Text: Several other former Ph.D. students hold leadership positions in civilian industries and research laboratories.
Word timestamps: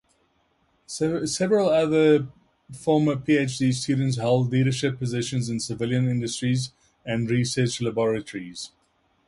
Several 0.87 1.69
other 1.69 2.25
former 2.75 3.17
Ph.D. 3.17 3.71
students 3.71 4.17
hold 4.17 4.49
leadership 4.51 4.97
positions 4.97 5.47
in 5.47 5.59
civilian 5.59 6.09
industries 6.09 6.71
and 7.05 7.29
research 7.29 7.79
laboratories. 7.83 8.71